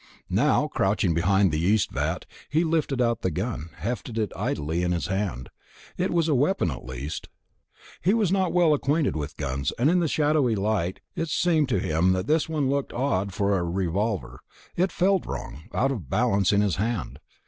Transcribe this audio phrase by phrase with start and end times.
[0.31, 4.93] Now, crouching behind the yeast vat, he lifted out the gun, hefted it idly in
[4.93, 5.49] his hand.
[5.95, 7.29] It was a weapon, at least.
[8.01, 11.79] He was not well acquainted with guns, and in the shadowy light it seemed to
[11.79, 14.39] him that this one looked odd for a revolver;
[14.75, 17.19] it even felt wrong, out of balance in his hand.